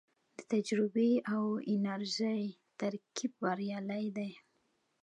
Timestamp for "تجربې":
0.53-1.11